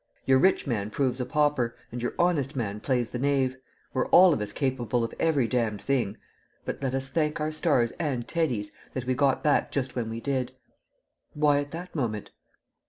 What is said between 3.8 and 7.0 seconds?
we're all of us capable of every damned thing. But let